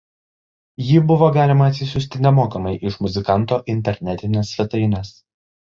Jį 0.85 1.01
buvo 1.11 1.27
galima 1.35 1.67
atsisiųsti 1.73 2.23
nemokamai 2.29 2.75
iš 2.93 2.99
muzikanto 3.07 3.61
internetinės 3.77 4.57
svetainės. 4.57 5.19